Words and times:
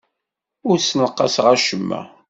Ur 0.69 0.77
ssenqaseɣ 0.79 1.45
acemma. 1.55 1.99